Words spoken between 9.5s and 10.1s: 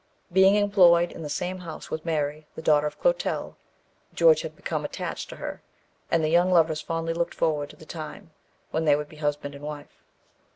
and wife.